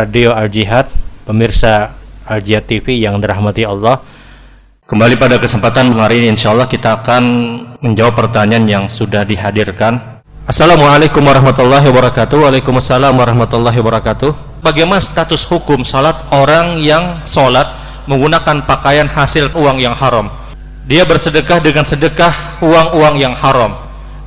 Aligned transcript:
Radio 0.00 0.32
Al 0.32 0.48
Jihad, 0.48 0.88
pemirsa 1.28 1.92
Al 2.24 2.40
Jihad 2.40 2.64
TV 2.64 3.04
yang 3.04 3.20
dirahmati 3.20 3.68
Allah. 3.68 4.00
Kembali 4.88 5.20
pada 5.20 5.36
kesempatan 5.36 5.92
hari 5.92 6.24
ini 6.24 6.40
insya 6.40 6.56
Allah 6.56 6.64
kita 6.64 7.04
akan 7.04 7.22
menjawab 7.84 8.16
pertanyaan 8.16 8.64
yang 8.64 8.84
sudah 8.88 9.28
dihadirkan. 9.28 10.24
Assalamualaikum 10.48 11.20
warahmatullahi 11.20 11.84
wabarakatuh. 11.92 12.32
Waalaikumsalam 12.32 13.12
warahmatullahi 13.12 13.76
wabarakatuh. 13.76 14.64
Bagaimana 14.64 15.04
status 15.04 15.44
hukum 15.44 15.84
salat 15.84 16.16
orang 16.32 16.80
yang 16.80 17.20
salat 17.28 17.68
menggunakan 18.08 18.64
pakaian 18.64 19.04
hasil 19.04 19.52
uang 19.52 19.84
yang 19.84 19.92
haram? 19.92 20.32
Dia 20.88 21.04
bersedekah 21.04 21.60
dengan 21.60 21.84
sedekah 21.84 22.64
uang-uang 22.64 23.20
yang 23.20 23.36
haram. 23.36 23.76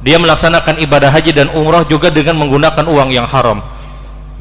Dia 0.05 0.21
melaksanakan 0.21 0.85
ibadah 0.85 1.09
haji 1.09 1.34
dan 1.34 1.49
umrah 1.49 1.81
juga 1.90 2.13
dengan 2.13 2.37
menggunakan 2.37 2.85
uang 2.85 3.09
yang 3.09 3.26
haram 3.26 3.73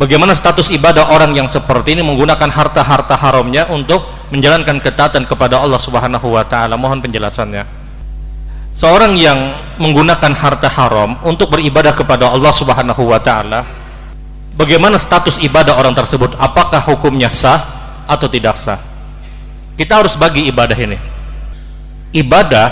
Bagaimana 0.00 0.32
status 0.32 0.72
ibadah 0.72 1.12
orang 1.12 1.36
yang 1.36 1.52
seperti 1.52 1.92
ini 1.92 2.00
menggunakan 2.00 2.48
harta-harta 2.48 3.12
haramnya 3.12 3.68
untuk 3.68 4.08
menjalankan 4.32 4.80
ketaatan 4.80 5.28
kepada 5.28 5.60
Allah 5.60 5.76
Subhanahu 5.76 6.32
wa 6.32 6.44
taala? 6.48 6.80
Mohon 6.80 7.04
penjelasannya. 7.04 7.64
Seorang 8.72 9.12
yang 9.20 9.52
menggunakan 9.76 10.32
harta 10.32 10.64
haram 10.72 11.20
untuk 11.28 11.52
beribadah 11.52 11.92
kepada 11.92 12.32
Allah 12.32 12.48
Subhanahu 12.56 13.04
wa 13.04 13.20
taala, 13.20 13.68
bagaimana 14.56 14.96
status 14.96 15.36
ibadah 15.44 15.76
orang 15.76 15.92
tersebut? 15.92 16.40
Apakah 16.40 16.80
hukumnya 16.80 17.28
sah 17.28 17.60
atau 18.08 18.32
tidak 18.32 18.56
sah? 18.56 18.80
Kita 19.76 20.00
harus 20.00 20.16
bagi 20.16 20.48
ibadah 20.48 20.78
ini. 20.80 20.96
Ibadah 22.16 22.68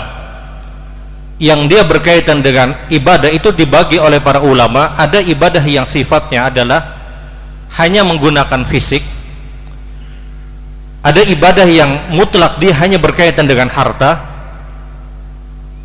yang 1.41 1.69
dia 1.69 1.85
berkaitan 1.85 2.41
dengan 2.41 2.89
ibadah 2.89 3.29
itu 3.29 3.53
dibagi 3.53 4.01
oleh 4.01 4.21
para 4.21 4.41
ulama, 4.41 4.97
ada 4.97 5.21
ibadah 5.21 5.61
yang 5.65 5.85
sifatnya 5.85 6.49
adalah 6.49 7.00
hanya 7.79 8.03
menggunakan 8.03 8.67
fisik 8.67 9.05
ada 11.01 11.21
ibadah 11.23 11.65
yang 11.65 12.11
mutlak 12.13 12.59
dia 12.59 12.75
hanya 12.77 12.99
berkaitan 12.99 13.47
dengan 13.47 13.71
harta 13.71 14.31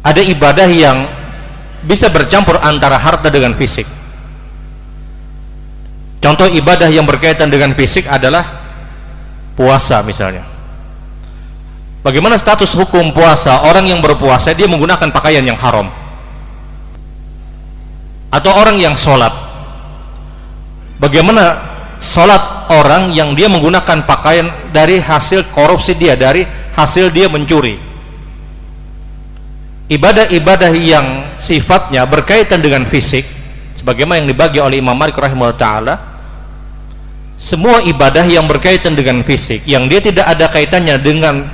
ada 0.06 0.22
ibadah 0.22 0.70
yang 0.70 1.10
bisa 1.82 2.06
bercampur 2.10 2.58
antara 2.62 2.94
harta 2.94 3.26
dengan 3.26 3.58
fisik. 3.58 3.86
Contoh 6.22 6.46
ibadah 6.50 6.86
yang 6.86 7.02
berkaitan 7.06 7.50
dengan 7.50 7.74
fisik 7.74 8.06
adalah 8.06 8.66
puasa 9.58 10.02
misalnya. 10.06 10.46
Bagaimana 12.06 12.38
status 12.38 12.70
hukum 12.78 13.10
puasa? 13.10 13.66
Orang 13.66 13.86
yang 13.86 13.98
berpuasa 13.98 14.54
dia 14.54 14.70
menggunakan 14.70 15.10
pakaian 15.10 15.42
yang 15.42 15.58
haram. 15.58 15.90
Atau 18.30 18.54
orang 18.54 18.78
yang 18.78 18.94
sholat. 18.94 19.34
Bagaimana 21.02 21.75
sholat 22.00 22.68
orang 22.72 23.12
yang 23.12 23.32
dia 23.32 23.48
menggunakan 23.48 24.04
pakaian 24.04 24.48
dari 24.72 25.00
hasil 25.00 25.48
korupsi 25.52 25.96
dia 25.96 26.16
dari 26.16 26.44
hasil 26.76 27.08
dia 27.12 27.26
mencuri. 27.30 27.80
Ibadah-ibadah 29.86 30.74
yang 30.74 31.38
sifatnya 31.38 32.02
berkaitan 32.10 32.58
dengan 32.58 32.82
fisik 32.90 33.22
sebagaimana 33.78 34.18
yang 34.24 34.28
dibagi 34.34 34.58
oleh 34.58 34.82
Imam 34.82 34.98
Malik 34.98 35.14
rahimahullah 35.14 35.54
ta'ala 35.54 35.94
semua 37.38 37.84
ibadah 37.84 38.26
yang 38.26 38.48
berkaitan 38.48 38.96
dengan 38.96 39.22
fisik 39.22 39.62
yang 39.68 39.86
dia 39.86 40.02
tidak 40.02 40.26
ada 40.26 40.50
kaitannya 40.50 40.98
dengan 40.98 41.46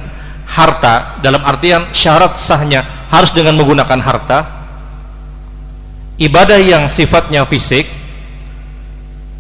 harta 0.49 1.19
dalam 1.21 1.43
artian 1.43 1.91
syarat 1.93 2.39
sahnya 2.39 2.87
harus 3.13 3.35
dengan 3.35 3.59
menggunakan 3.59 4.01
harta 4.01 4.39
ibadah 6.17 6.57
yang 6.57 6.87
sifatnya 6.87 7.45
fisik 7.51 7.85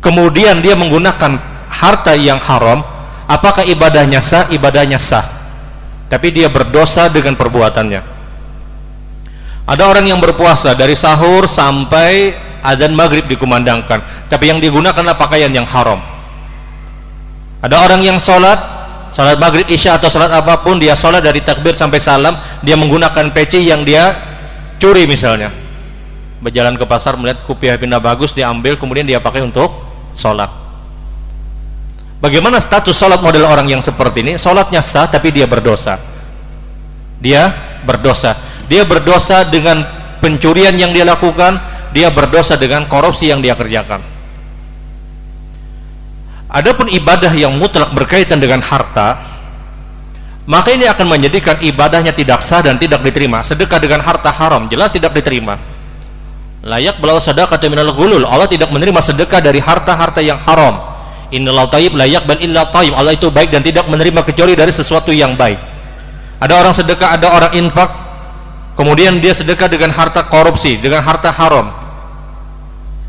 kemudian 0.02 0.58
dia 0.60 0.74
menggunakan 0.74 1.38
harta 1.70 2.12
yang 2.18 2.42
haram 2.42 2.84
apakah 3.30 3.64
ibadahnya 3.64 4.20
sah? 4.20 4.50
ibadahnya 4.52 4.98
sah. 4.98 5.24
Tapi 6.12 6.28
dia 6.28 6.52
berdosa 6.52 7.08
dengan 7.08 7.32
perbuatannya. 7.38 8.04
Ada 9.64 9.82
orang 9.88 10.04
yang 10.04 10.20
berpuasa 10.20 10.76
dari 10.76 10.92
sahur 10.92 11.48
sampai 11.48 12.36
adzan 12.60 12.94
maghrib 12.94 13.26
dikumandangkan 13.26 14.28
tapi 14.30 14.50
yang 14.50 14.62
digunakan 14.62 14.94
adalah 14.94 15.16
pakaian 15.16 15.48
yang 15.48 15.64
haram. 15.64 16.02
Ada 17.62 17.78
orang 17.78 18.02
yang 18.02 18.18
sholat 18.18 18.58
sholat 19.14 19.38
maghrib 19.38 19.64
isya 19.70 19.96
atau 19.96 20.10
sholat 20.10 20.34
apa 20.34 20.60
pun 20.66 20.82
dia 20.82 20.98
sholat 20.98 21.22
dari 21.22 21.38
takbir 21.40 21.78
sampai 21.78 22.02
salam 22.02 22.34
dia 22.60 22.74
menggunakan 22.74 23.30
peci 23.30 23.70
yang 23.70 23.86
dia 23.86 24.18
curi 24.82 25.06
misalnya. 25.06 25.54
Berjalan 26.42 26.74
ke 26.74 26.82
pasar 26.82 27.14
melihat 27.14 27.46
kopiah 27.46 27.78
pindah 27.78 28.02
bagus 28.02 28.34
diambil 28.34 28.74
kemudian 28.74 29.06
dia 29.06 29.22
pakai 29.22 29.46
untuk 29.46 29.91
sholat. 30.16 30.50
Bagaimana 32.22 32.62
status 32.62 32.94
sholat 32.94 33.18
model 33.18 33.50
orang 33.50 33.66
yang 33.66 33.82
seperti 33.82 34.22
ini? 34.22 34.32
Sholatnya 34.38 34.78
sah 34.78 35.10
tapi 35.10 35.34
dia 35.34 35.50
berdosa. 35.50 35.98
Dia 37.18 37.50
berdosa. 37.82 38.38
Dia 38.70 38.86
berdosa 38.86 39.42
dengan 39.42 39.82
pencurian 40.22 40.72
yang 40.78 40.94
dia 40.94 41.02
lakukan 41.02 41.58
dia 41.92 42.08
berdosa 42.08 42.56
dengan 42.56 42.88
korupsi 42.88 43.28
yang 43.28 43.42
dia 43.42 43.52
kerjakan. 43.52 44.00
Adapun 46.52 46.88
ibadah 46.88 47.32
yang 47.32 47.52
mutlak 47.56 47.92
berkaitan 47.96 48.40
dengan 48.40 48.60
harta 48.60 49.32
maka 50.42 50.74
ini 50.74 50.90
akan 50.90 51.06
menjadikan 51.06 51.58
ibadahnya 51.62 52.10
tidak 52.14 52.42
sah 52.42 52.62
dan 52.62 52.78
tidak 52.78 53.02
diterima. 53.02 53.42
Sedekah 53.42 53.78
dengan 53.82 54.02
harta 54.02 54.30
haram 54.30 54.66
jelas 54.70 54.94
tidak 54.94 55.14
diterima 55.14 55.71
layak 56.62 57.02
belau 57.02 57.18
sedekah 57.18 57.58
minal 57.66 57.90
ghulul. 57.90 58.22
Allah 58.22 58.46
tidak 58.46 58.70
menerima 58.70 59.02
sedekah 59.02 59.42
dari 59.42 59.58
harta-harta 59.58 60.22
yang 60.22 60.38
haram. 60.46 60.78
Innallahu 61.34 61.68
tayyib 61.68 61.98
layak 61.98 62.22
ban 62.24 62.38
illa 62.38 62.68
tayyib. 62.70 62.94
Allah 62.94 63.18
itu 63.18 63.28
baik 63.28 63.50
dan 63.50 63.66
tidak 63.66 63.90
menerima 63.90 64.22
kecuali 64.22 64.54
dari 64.54 64.70
sesuatu 64.70 65.10
yang 65.10 65.34
baik. 65.34 65.58
Ada 66.38 66.54
orang 66.58 66.74
sedekah 66.74 67.18
ada 67.18 67.28
orang 67.34 67.52
infak. 67.58 67.90
Kemudian 68.72 69.20
dia 69.20 69.36
sedekah 69.36 69.68
dengan 69.68 69.92
harta 69.92 70.24
korupsi 70.24 70.80
dengan 70.80 71.04
harta 71.04 71.28
haram. 71.28 71.68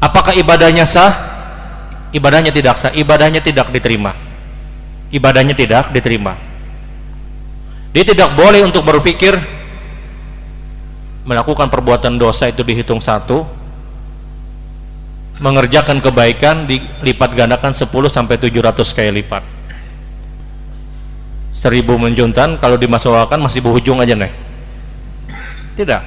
Apakah 0.04 0.36
ibadahnya 0.36 0.84
sah? 0.84 1.14
Ibadahnya 2.12 2.52
tidak 2.52 2.76
sah. 2.76 2.92
Ibadahnya 2.92 3.40
tidak 3.40 3.72
diterima. 3.72 4.12
Ibadahnya 5.14 5.56
tidak 5.56 5.94
diterima. 5.96 6.36
Dia 7.94 8.04
tidak 8.04 8.34
boleh 8.34 8.66
untuk 8.66 8.84
berpikir 8.84 9.38
melakukan 11.24 11.72
perbuatan 11.72 12.20
dosa 12.20 12.52
itu 12.52 12.64
dihitung 12.64 13.00
satu 13.00 13.48
mengerjakan 15.40 16.00
kebaikan 16.00 16.70
dilipat 16.70 17.34
gandakan 17.34 17.74
10 17.74 17.90
sampai 18.08 18.36
700 18.38 18.96
kali 18.96 19.12
lipat. 19.24 19.44
Seribu 21.54 21.98
menjuntan 22.02 22.58
kalau 22.58 22.78
dimasukkan 22.78 23.38
masih 23.38 23.62
berujung 23.62 24.02
aja 24.02 24.18
nih 24.18 24.34
tidak. 25.74 26.02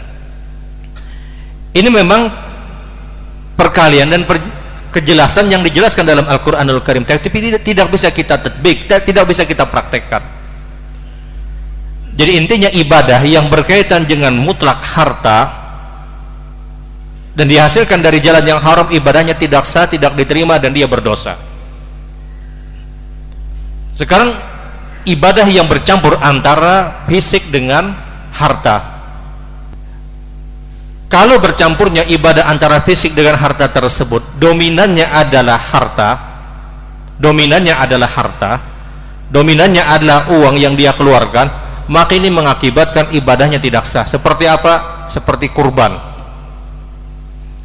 Ini 1.76 1.88
memang 1.90 2.30
perkalian 3.58 4.08
dan 4.08 4.22
per, 4.24 4.40
kejelasan 4.94 5.50
yang 5.52 5.60
dijelaskan 5.60 6.06
dalam 6.06 6.24
Al-Quranul 6.24 6.80
Karim. 6.80 7.04
Tapi 7.04 7.28
tidak, 7.28 7.62
tidak 7.66 7.86
bisa 7.92 8.08
kita 8.14 8.40
tetbik 8.40 8.88
tidak 8.88 9.24
bisa 9.28 9.42
kita 9.44 9.68
praktekkan 9.68 10.35
jadi 12.16 12.32
intinya 12.40 12.70
ibadah 12.72 13.20
yang 13.28 13.52
berkaitan 13.52 14.08
dengan 14.08 14.32
mutlak 14.32 14.80
harta 14.80 15.52
dan 17.36 17.44
dihasilkan 17.44 18.00
dari 18.00 18.24
jalan 18.24 18.40
yang 18.40 18.56
haram 18.56 18.88
ibadahnya 18.88 19.36
tidak 19.36 19.68
sah, 19.68 19.84
tidak 19.84 20.16
diterima 20.16 20.56
dan 20.56 20.72
dia 20.72 20.88
berdosa. 20.88 21.36
Sekarang 23.92 24.32
ibadah 25.04 25.44
yang 25.44 25.68
bercampur 25.68 26.16
antara 26.16 27.04
fisik 27.04 27.52
dengan 27.52 27.92
harta. 28.32 28.96
Kalau 31.12 31.36
bercampurnya 31.36 32.08
ibadah 32.08 32.48
antara 32.48 32.80
fisik 32.80 33.12
dengan 33.12 33.36
harta 33.36 33.68
tersebut, 33.68 34.40
dominannya 34.40 35.04
adalah 35.04 35.60
harta. 35.60 36.10
Dominannya 37.20 37.76
adalah 37.76 38.08
harta. 38.08 38.52
Dominannya 39.28 39.84
adalah 39.84 40.32
uang 40.32 40.56
yang 40.56 40.72
dia 40.72 40.96
keluarkan 40.96 41.65
maka 41.86 42.18
ini 42.18 42.30
mengakibatkan 42.30 43.14
ibadahnya 43.14 43.62
tidak 43.62 43.86
sah. 43.86 44.06
Seperti 44.06 44.46
apa? 44.50 44.96
seperti 45.06 45.50
kurban. 45.54 45.94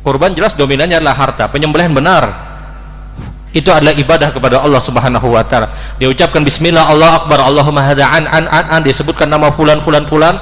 Kurban 0.02 0.34
jelas 0.34 0.58
dominannya 0.58 0.98
adalah 0.98 1.18
harta. 1.18 1.50
Penyembelihan 1.50 1.94
benar. 1.94 2.24
Itu 3.52 3.68
adalah 3.70 3.92
ibadah 3.92 4.32
kepada 4.32 4.64
Allah 4.64 4.80
subhanahu 4.80 5.28
wa 5.36 5.44
ta'ala. 5.44 5.68
Dia 6.00 6.08
ucapkan 6.08 6.42
bismillah 6.42 6.88
Allah 6.88 7.20
akbar 7.20 7.44
Allahumma 7.44 7.84
hada'an 7.84 8.24
an 8.24 8.48
an 8.48 8.66
an 8.72 8.82
disebutkan 8.82 9.28
nama 9.28 9.52
fulan 9.52 9.84
fulan 9.84 10.08
fulan. 10.08 10.40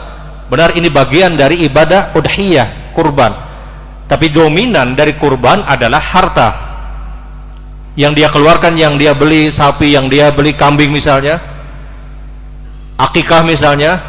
Benar 0.47 0.77
ini 0.77 0.93
bagian 0.93 1.33
dari 1.33 1.65
ibadah 1.65 2.13
udhiyah 2.13 2.93
kurban. 2.93 3.33
Tapi 4.05 4.29
dominan 4.29 4.93
dari 4.93 5.17
kurban 5.17 5.65
adalah 5.65 5.99
harta. 5.99 6.49
Yang 7.97 8.13
dia 8.23 8.29
keluarkan 8.29 8.77
yang 8.77 8.95
dia 8.95 9.17
beli 9.17 9.49
sapi 9.49 9.97
yang 9.97 10.07
dia 10.07 10.29
beli 10.29 10.53
kambing 10.53 10.93
misalnya 10.93 11.41
akikah 12.99 13.47
misalnya 13.47 14.03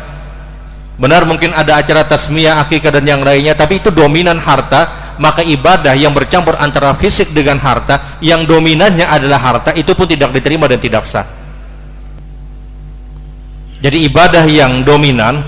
benar 0.99 1.23
mungkin 1.25 1.55
ada 1.55 1.79
acara 1.79 2.03
tasmiyah 2.05 2.59
akikah 2.67 2.91
dan 2.99 3.07
yang 3.07 3.23
lainnya 3.23 3.55
tapi 3.55 3.79
itu 3.79 3.89
dominan 3.95 4.37
harta 4.43 5.15
maka 5.21 5.45
ibadah 5.45 5.93
yang 5.93 6.17
bercampur 6.17 6.57
antara 6.57 6.97
fisik 6.97 7.31
dengan 7.37 7.61
harta 7.61 8.19
yang 8.25 8.49
dominannya 8.49 9.05
adalah 9.05 9.37
harta 9.37 9.71
itu 9.77 9.93
pun 9.93 10.09
tidak 10.09 10.33
diterima 10.33 10.65
dan 10.65 10.81
tidak 10.81 11.05
sah. 11.05 11.29
Jadi 13.85 14.09
ibadah 14.09 14.45
yang 14.49 14.81
dominan 14.81 15.45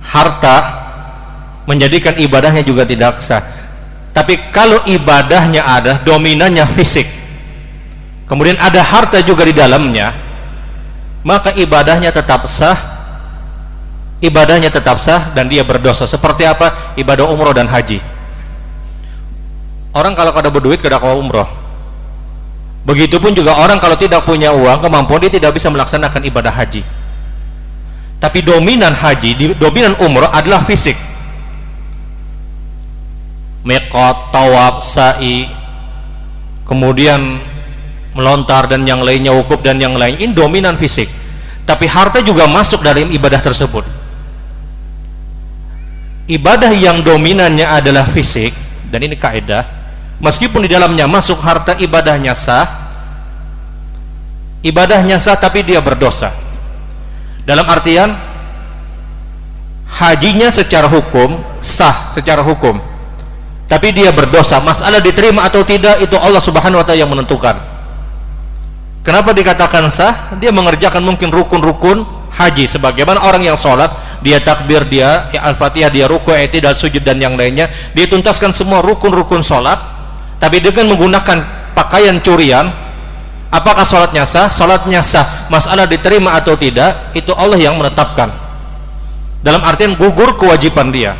harta 0.00 0.80
menjadikan 1.68 2.16
ibadahnya 2.16 2.64
juga 2.64 2.88
tidak 2.88 3.20
sah. 3.20 3.44
Tapi 4.16 4.48
kalau 4.48 4.80
ibadahnya 4.88 5.60
ada 5.60 5.92
dominannya 6.00 6.64
fisik. 6.72 7.04
Kemudian 8.24 8.56
ada 8.56 8.80
harta 8.80 9.20
juga 9.20 9.44
di 9.44 9.52
dalamnya 9.52 10.29
maka 11.26 11.52
ibadahnya 11.52 12.12
tetap 12.14 12.48
sah 12.48 13.00
ibadahnya 14.20 14.68
tetap 14.68 15.00
sah 15.00 15.32
dan 15.32 15.48
dia 15.48 15.64
berdosa. 15.64 16.04
Seperti 16.04 16.44
apa? 16.44 16.94
Ibadah 16.94 17.26
umroh 17.26 17.56
dan 17.56 17.66
haji. 17.66 17.98
Orang 19.90 20.14
kalau 20.14 20.30
kada 20.30 20.52
berduit 20.52 20.78
kada 20.78 21.02
kau 21.02 21.18
umroh. 21.18 21.48
Begitupun 22.86 23.36
juga 23.36 23.58
orang 23.60 23.76
kalau 23.76 23.96
tidak 23.98 24.24
punya 24.24 24.54
uang 24.54 24.80
kemampuan 24.80 25.20
dia 25.20 25.32
tidak 25.32 25.56
bisa 25.58 25.68
melaksanakan 25.68 26.22
ibadah 26.24 26.52
haji. 26.52 26.84
Tapi 28.20 28.38
dominan 28.44 28.92
haji 28.92 29.56
dominan 29.56 29.96
umroh 30.00 30.28
adalah 30.30 30.62
fisik. 30.68 30.96
Mekot, 33.60 34.32
tawab, 34.32 34.80
sa'i. 34.80 35.52
Kemudian 36.64 37.44
melontar 38.20 38.68
dan 38.68 38.84
yang 38.84 39.00
lainnya 39.00 39.32
wukuf 39.32 39.64
dan 39.64 39.80
yang 39.80 39.96
lain 39.96 40.20
ini 40.20 40.36
dominan 40.36 40.76
fisik. 40.76 41.08
Tapi 41.64 41.88
harta 41.88 42.20
juga 42.20 42.44
masuk 42.44 42.84
dalam 42.84 43.08
ibadah 43.08 43.40
tersebut. 43.40 43.88
Ibadah 46.28 46.70
yang 46.76 47.00
dominannya 47.00 47.64
adalah 47.64 48.04
fisik 48.12 48.52
dan 48.92 49.00
ini 49.00 49.16
kaidah 49.16 49.64
meskipun 50.20 50.68
di 50.68 50.70
dalamnya 50.70 51.08
masuk 51.08 51.40
harta 51.40 51.74
ibadahnya 51.80 52.36
sah. 52.36 52.68
Ibadahnya 54.60 55.16
sah 55.16 55.40
tapi 55.40 55.64
dia 55.64 55.80
berdosa. 55.80 56.36
Dalam 57.48 57.64
artian 57.64 58.12
hajinya 59.88 60.52
secara 60.52 60.86
hukum 60.86 61.40
sah 61.64 62.12
secara 62.12 62.44
hukum. 62.44 62.76
Tapi 63.70 63.94
dia 63.94 64.10
berdosa 64.10 64.58
masalah 64.58 64.98
diterima 64.98 65.46
atau 65.46 65.62
tidak 65.62 66.02
itu 66.02 66.18
Allah 66.18 66.42
subhanahu 66.42 66.82
wa 66.82 66.86
ta'ala 66.86 66.98
yang 66.98 67.06
menentukan 67.06 67.69
kenapa 69.02 69.32
dikatakan 69.32 69.88
sah? 69.88 70.34
Dia 70.36 70.52
mengerjakan 70.52 71.02
mungkin 71.04 71.32
rukun-rukun 71.32 72.04
haji. 72.30 72.70
Sebagaimana 72.70 73.20
orang 73.26 73.42
yang 73.42 73.58
sholat 73.58 73.90
dia 74.20 74.38
takbir 74.40 74.84
dia 74.86 75.32
ya 75.32 75.40
al-fatihah 75.48 75.88
dia 75.88 76.04
ruku 76.06 76.30
dan 76.32 76.76
sujud 76.76 77.00
dan 77.00 77.16
yang 77.16 77.34
lainnya 77.40 77.72
dia 77.96 78.04
tuntaskan 78.04 78.52
semua 78.52 78.84
rukun-rukun 78.84 79.40
sholat 79.40 79.80
tapi 80.36 80.60
dengan 80.60 80.92
menggunakan 80.92 81.40
pakaian 81.72 82.20
curian 82.20 82.68
apakah 83.48 83.84
sholatnya 83.84 84.24
sah? 84.28 84.48
sholatnya 84.52 85.00
sah. 85.00 85.48
Masalah 85.48 85.88
diterima 85.88 86.36
atau 86.36 86.54
tidak 86.54 87.12
itu 87.16 87.32
Allah 87.34 87.58
yang 87.58 87.76
menetapkan. 87.76 88.30
Dalam 89.40 89.64
artian 89.64 89.96
gugur 89.96 90.36
kewajiban 90.36 90.92
dia. 90.92 91.16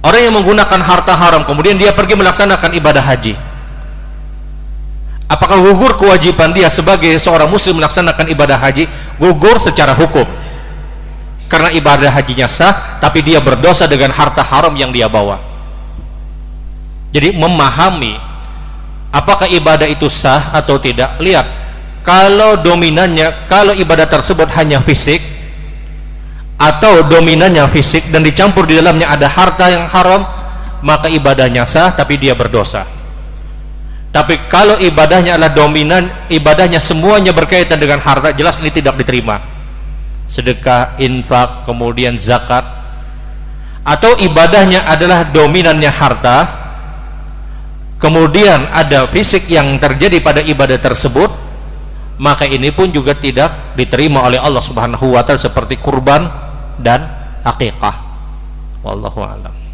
Orang 0.00 0.22
yang 0.22 0.34
menggunakan 0.38 0.80
harta 0.80 1.12
haram 1.12 1.42
kemudian 1.44 1.76
dia 1.76 1.90
pergi 1.90 2.14
melaksanakan 2.14 2.78
ibadah 2.78 3.02
haji 3.02 3.45
apakah 5.26 5.58
gugur 5.58 5.98
kewajiban 5.98 6.54
dia 6.54 6.70
sebagai 6.70 7.18
seorang 7.18 7.50
muslim 7.50 7.78
melaksanakan 7.78 8.26
ibadah 8.30 8.58
haji? 8.58 8.86
Gugur 9.18 9.58
secara 9.58 9.94
hukum. 9.94 10.26
Karena 11.46 11.70
ibadah 11.70 12.10
hajinya 12.10 12.50
sah 12.50 12.98
tapi 12.98 13.22
dia 13.22 13.38
berdosa 13.38 13.86
dengan 13.86 14.10
harta 14.10 14.42
haram 14.42 14.74
yang 14.74 14.90
dia 14.90 15.06
bawa. 15.06 15.38
Jadi 17.14 17.38
memahami 17.38 18.18
apakah 19.14 19.46
ibadah 19.46 19.86
itu 19.86 20.10
sah 20.10 20.50
atau 20.50 20.74
tidak. 20.82 21.22
Lihat 21.22 21.46
kalau 22.02 22.58
dominannya 22.58 23.46
kalau 23.46 23.74
ibadah 23.74 24.06
tersebut 24.10 24.50
hanya 24.58 24.82
fisik 24.82 25.22
atau 26.56 27.04
dominannya 27.04 27.68
fisik 27.68 28.08
dan 28.08 28.24
dicampur 28.24 28.64
di 28.64 28.80
dalamnya 28.80 29.12
ada 29.12 29.28
harta 29.28 29.68
yang 29.68 29.84
haram 29.92 30.24
maka 30.80 31.10
ibadahnya 31.12 31.68
sah 31.68 31.92
tapi 31.92 32.16
dia 32.16 32.32
berdosa 32.32 32.95
tapi 34.16 34.48
kalau 34.48 34.80
ibadahnya 34.80 35.36
adalah 35.36 35.52
dominan 35.52 36.08
ibadahnya 36.32 36.80
semuanya 36.80 37.36
berkaitan 37.36 37.76
dengan 37.76 38.00
harta 38.00 38.32
jelas 38.32 38.56
ini 38.64 38.72
tidak 38.72 38.96
diterima. 38.96 39.44
Sedekah, 40.24 40.96
infak, 40.96 41.68
kemudian 41.68 42.16
zakat. 42.16 42.64
Atau 43.84 44.16
ibadahnya 44.16 44.88
adalah 44.88 45.28
dominannya 45.28 45.92
harta 45.92 46.48
kemudian 48.00 48.72
ada 48.72 49.04
fisik 49.12 49.52
yang 49.52 49.76
terjadi 49.76 50.24
pada 50.24 50.40
ibadah 50.40 50.80
tersebut 50.80 51.28
maka 52.16 52.48
ini 52.48 52.72
pun 52.72 52.88
juga 52.88 53.12
tidak 53.12 53.76
diterima 53.76 54.24
oleh 54.24 54.40
Allah 54.40 54.64
Subhanahu 54.64 55.12
wa 55.12 55.22
taala 55.24 55.40
seperti 55.40 55.76
kurban 55.80 56.28
dan 56.80 57.08
akikah 57.44 57.94
wallahu 58.84 59.24
alam 59.24 59.65